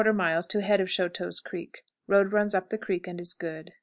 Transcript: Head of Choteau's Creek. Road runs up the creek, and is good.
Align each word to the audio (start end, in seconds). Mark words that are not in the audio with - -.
Head 0.01 0.81
of 0.81 0.89
Choteau's 0.89 1.39
Creek. 1.39 1.83
Road 2.07 2.33
runs 2.33 2.55
up 2.55 2.69
the 2.71 2.79
creek, 2.79 3.05
and 3.05 3.21
is 3.21 3.35
good. 3.35 3.73